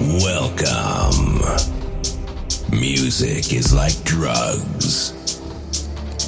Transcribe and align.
Welcome. 0.00 1.40
Music 2.70 3.52
is 3.52 3.74
like 3.74 4.00
drugs. 4.04 5.10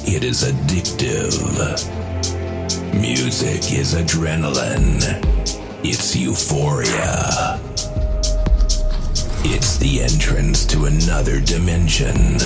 It 0.05 0.25
is 0.25 0.43
addictive. 0.43 1.31
Music 2.99 3.71
is 3.71 3.93
adrenaline. 3.95 5.01
It's 5.85 6.13
euphoria. 6.17 7.61
It's 9.45 9.77
the 9.77 10.01
entrance 10.01 10.65
to 10.65 10.85
another 10.85 11.39
dimension. 11.39 12.37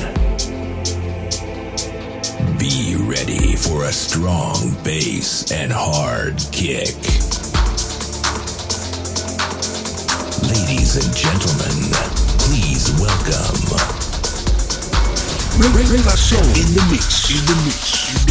Be 2.59 2.97
ready 2.99 3.55
for 3.55 3.85
a 3.85 3.91
strong 3.91 4.75
bass 4.83 5.51
and 5.51 5.71
hard 5.71 6.37
kick. 6.51 6.93
Ladies 10.47 10.95
and 10.97 11.15
gentlemen, 11.15 11.91
please 12.37 12.91
welcome. 13.01 14.05
Ray 15.73 16.03
La 16.03 16.15
Soul 16.15 16.39
in 16.53 16.73
the 16.75 16.85
mix, 16.91 17.31
in 17.31 17.45
the 17.45 17.55
mix, 17.65 18.09
in 18.09 18.15
the 18.15 18.21
mix. 18.21 18.24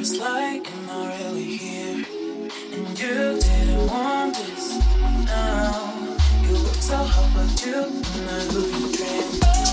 it's 0.00 0.16
like 0.18 0.72
I'm 0.72 0.86
not 0.86 1.18
really 1.18 1.42
here. 1.42 2.04
And 2.72 2.98
you 2.98 3.38
didn't 3.40 3.86
want 3.88 4.36
this 4.36 4.78
now. 5.26 6.16
You 6.42 6.56
look 6.56 6.74
so 6.74 6.96
hard, 6.96 7.34
but 7.34 7.66
you 7.66 7.72
know 7.72 8.40
who 8.52 8.60
you 8.78 8.92
dream. 8.96 9.67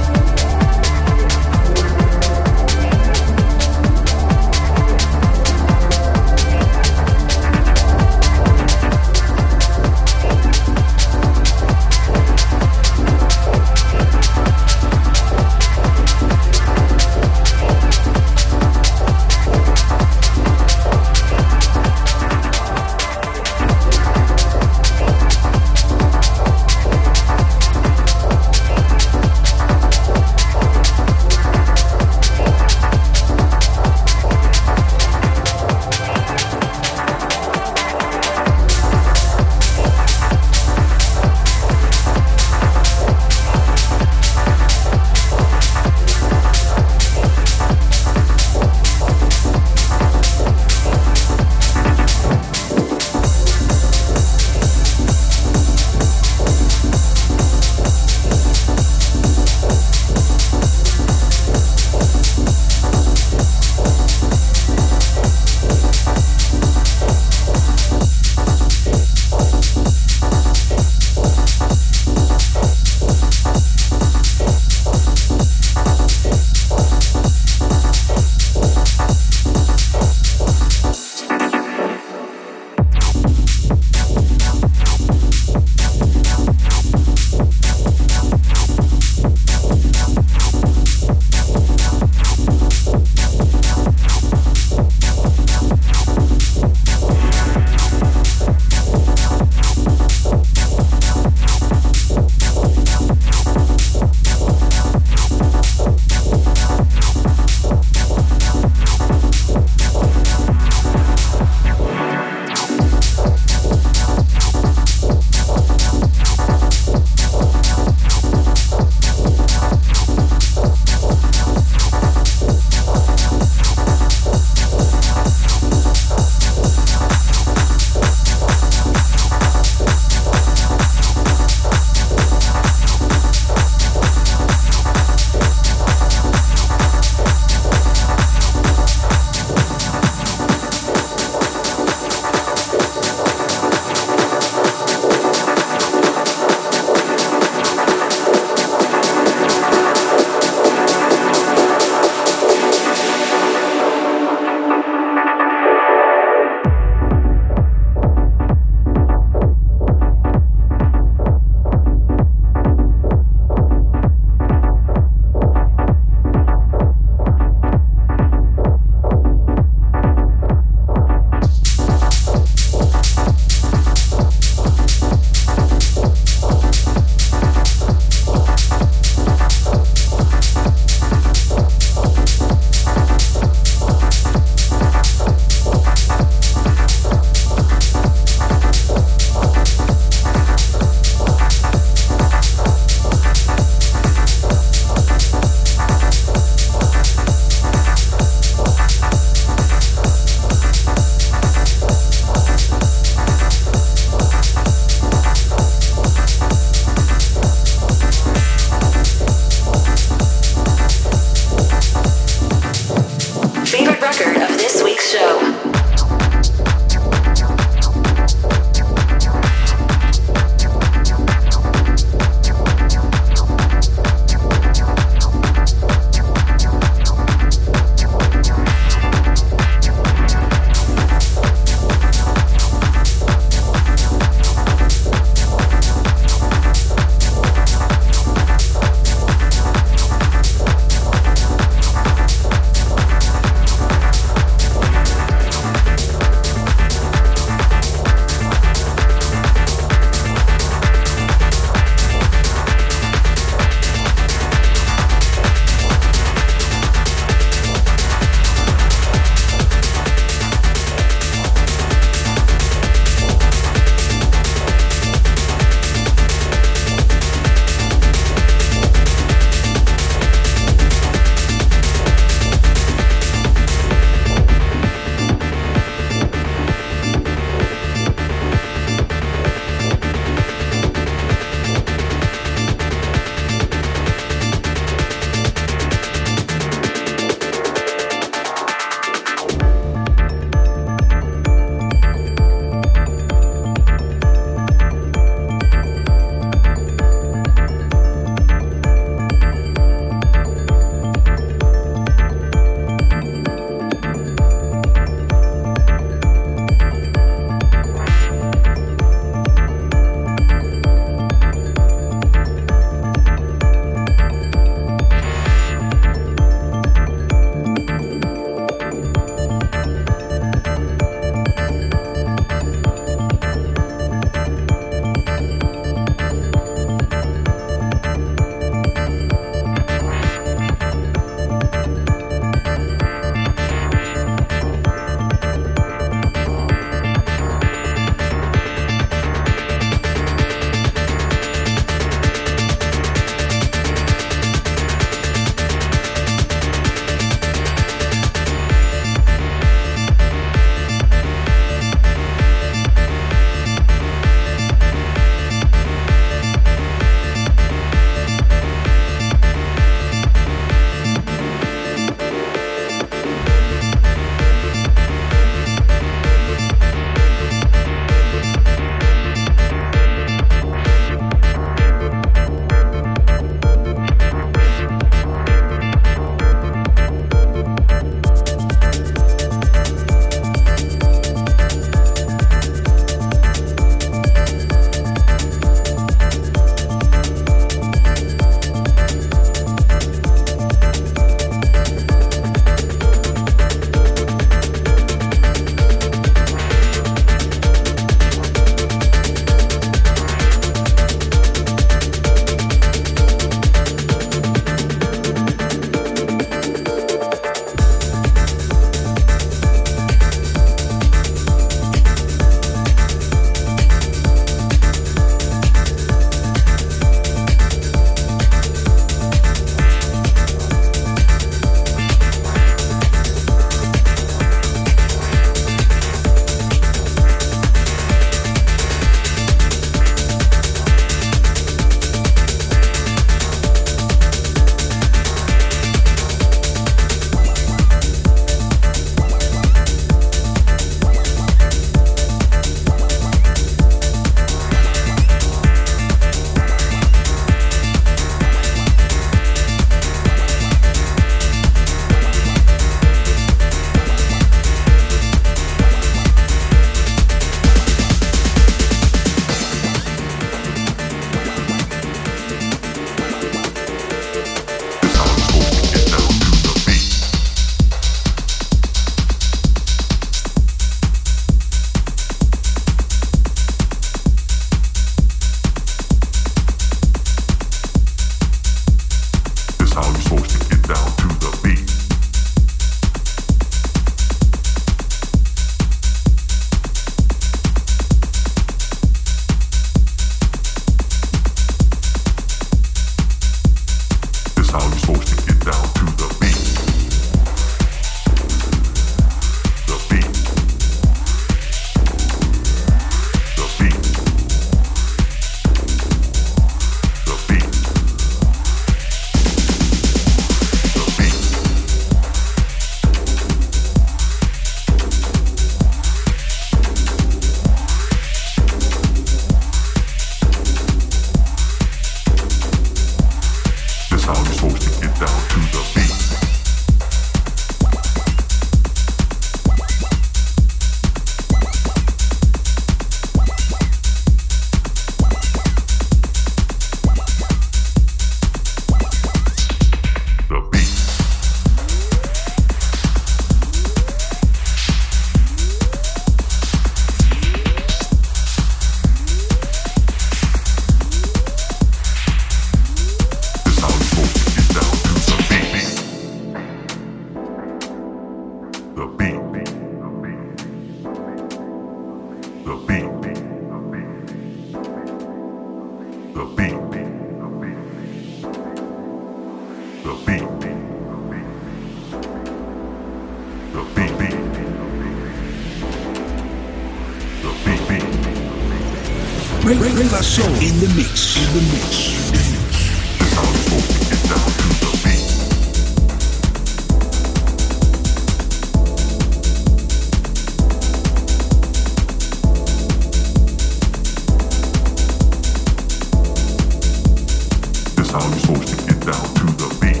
You're 598.31 598.39
supposed 598.39 598.67
to 598.69 598.85
get 598.85 598.99
down 599.01 599.33
to 599.33 599.45
the 599.57 599.77
beat. 599.81 600.00